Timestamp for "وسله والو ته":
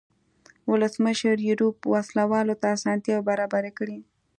1.93-2.67